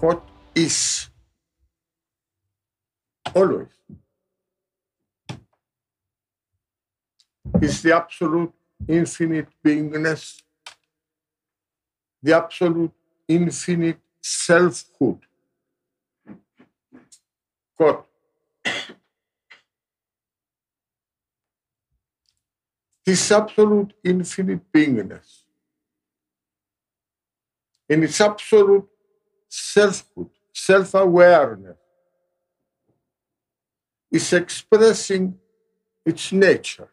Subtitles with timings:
[0.00, 0.22] what
[0.54, 1.08] is
[3.34, 3.68] always
[7.60, 8.52] is the absolute
[8.86, 10.42] infinite beingness,
[12.22, 12.92] the absolute
[13.26, 15.18] infinite selfhood.
[17.78, 18.04] God.
[23.04, 25.42] This absolute infinite beingness
[27.88, 28.88] in its absolute
[29.48, 31.76] selfhood, self awareness,
[34.10, 35.38] is expressing
[36.04, 36.88] its nature.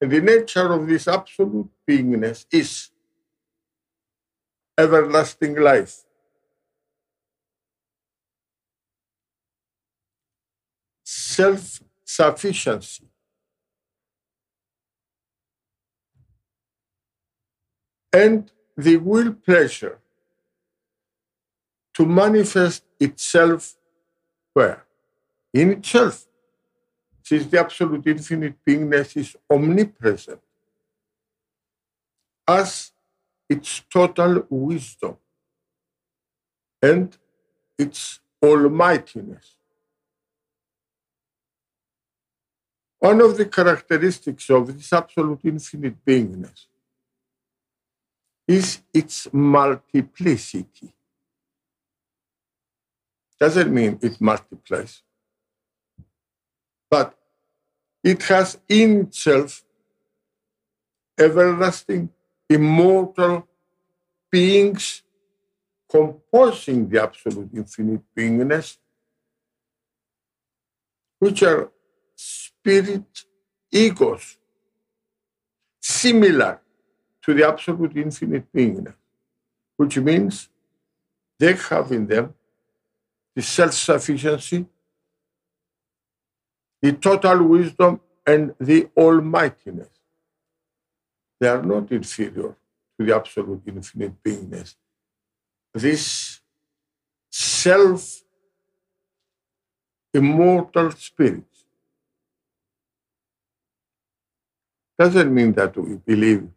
[0.00, 2.90] And the nature of this absolute beingness is
[4.76, 6.04] everlasting life.
[11.04, 13.04] Self sufficiency.
[18.12, 20.01] And the will pleasure
[21.94, 23.76] to manifest itself
[24.52, 24.84] where?
[25.52, 26.26] In itself.
[27.22, 30.40] Since the absolute infinite beingness is omnipresent
[32.46, 32.92] as
[33.48, 35.16] its total wisdom
[36.80, 37.16] and
[37.78, 39.56] its almightiness.
[42.98, 46.66] One of the characteristics of this absolute infinite beingness
[48.46, 50.92] is its multiplicity.
[53.42, 55.02] Doesn't mean it multiplies,
[56.88, 57.18] but
[58.04, 59.64] it has in itself
[61.18, 62.10] everlasting,
[62.48, 63.48] immortal
[64.30, 65.02] beings
[65.90, 68.78] composing the absolute infinite beingness,
[71.18, 71.72] which are
[72.14, 73.24] spirit
[73.72, 74.38] egos,
[75.80, 76.60] similar
[77.22, 78.94] to the absolute infinite beingness,
[79.76, 80.48] which means
[81.40, 82.34] they have in them
[83.34, 84.66] the self sufficiency,
[86.80, 89.88] the total wisdom, and the almightiness.
[91.40, 92.56] They are not inferior
[92.98, 94.76] to the absolute infinite beingness.
[95.74, 96.40] This
[97.30, 98.22] self
[100.14, 101.44] immortal spirit
[104.98, 106.48] doesn't mean that we believe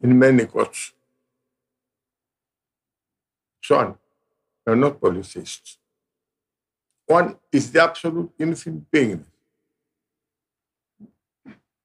[0.00, 0.92] in many gods.
[3.62, 3.98] So on.
[4.68, 5.78] They're not polytheists.
[7.06, 9.24] One is the absolute infinite being.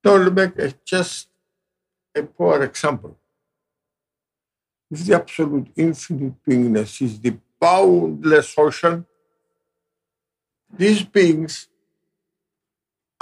[0.04, 1.30] Let me make just
[2.14, 3.18] a poor example.
[4.92, 9.06] If the absolute infinite beingness is the boundless ocean,
[10.70, 11.70] these beings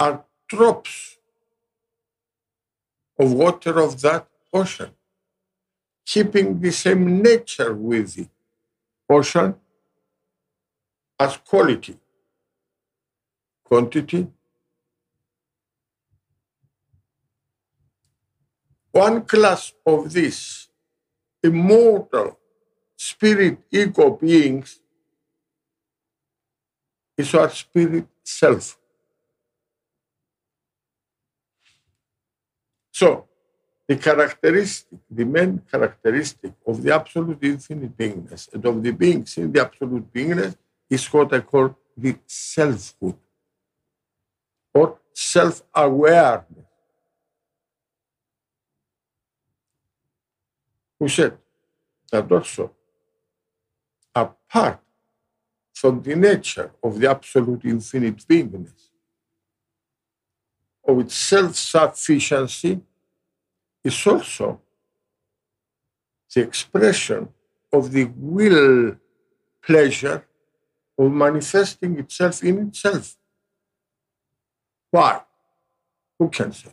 [0.00, 1.18] are drops
[3.16, 4.90] of water of that ocean,
[6.04, 8.26] keeping the same nature with the
[9.12, 9.54] ocean
[11.18, 11.98] as quality,
[13.64, 14.26] quantity.
[18.90, 20.68] One class of these
[21.42, 22.38] immortal
[22.96, 24.80] spirit ego beings
[27.16, 28.78] is our spirit self.
[32.92, 33.26] So,
[33.92, 39.52] the characteristic, the main characteristic of the absolute infinite beingness and of the beings in
[39.52, 40.56] the absolute beingness
[40.88, 43.16] is what I call the selfhood
[44.72, 46.70] or self awareness.
[50.98, 51.36] Who said
[52.10, 52.72] that also
[54.14, 54.80] apart
[55.74, 58.88] from the nature of the absolute infinite beingness,
[60.88, 62.80] of its self sufficiency,
[63.84, 64.60] is also
[66.34, 67.28] the expression
[67.72, 68.96] of the will
[69.64, 70.26] pleasure
[70.98, 73.16] of manifesting itself in itself.
[74.90, 75.22] Why?
[76.18, 76.70] Who can say?